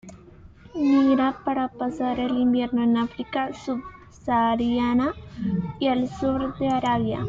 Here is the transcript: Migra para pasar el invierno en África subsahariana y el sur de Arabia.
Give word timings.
Migra 0.73 1.43
para 1.45 1.67
pasar 1.67 2.19
el 2.19 2.35
invierno 2.35 2.81
en 2.81 2.97
África 2.97 3.51
subsahariana 3.53 5.13
y 5.79 5.89
el 5.89 6.09
sur 6.09 6.57
de 6.57 6.69
Arabia. 6.69 7.19